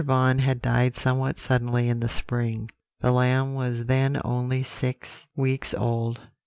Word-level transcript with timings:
Vaughan 0.03 0.39
had 0.39 0.63
died 0.63 0.95
somewhat 0.95 1.37
suddenly 1.37 1.87
in 1.87 1.99
the 1.99 2.09
spring; 2.09 2.71
the 3.01 3.11
lamb 3.11 3.53
was 3.53 3.85
then 3.85 4.19
only 4.25 4.63
six 4.63 5.27
weeks 5.35 5.75
old. 5.75 6.19